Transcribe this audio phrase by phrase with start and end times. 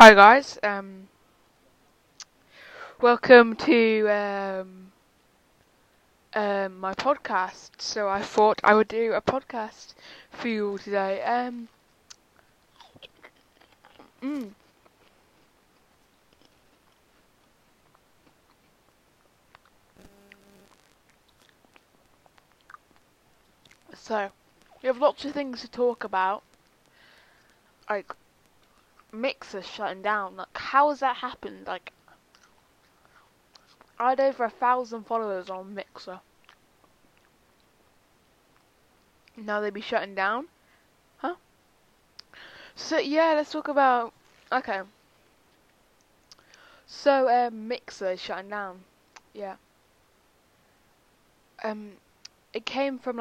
[0.00, 1.08] Hi guys, um,
[3.00, 4.92] welcome to um,
[6.34, 7.70] um, my podcast.
[7.78, 9.94] So I thought I would do a podcast
[10.30, 11.22] for you all today.
[11.22, 11.68] Um,
[14.22, 14.50] mm.
[23.94, 24.30] So
[24.82, 26.42] we have lots of things to talk about,
[27.90, 28.14] like
[29.12, 30.36] Mixer shutting down.
[30.36, 31.66] Like, how has that happened?
[31.66, 31.92] Like,
[33.98, 36.20] I had over a thousand followers on Mixer.
[39.36, 40.48] Now they'd be shutting down?
[41.18, 41.36] Huh?
[42.74, 44.12] So, yeah, let's talk about.
[44.52, 44.80] Okay.
[46.86, 48.80] So, um, Mixer is shutting down.
[49.32, 49.56] Yeah.
[51.62, 51.92] Um,
[52.52, 53.18] it came from like